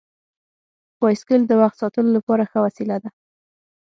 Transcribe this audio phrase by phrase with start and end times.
[1.01, 3.09] بایسکل د وخت ساتلو لپاره ښه وسیله ده.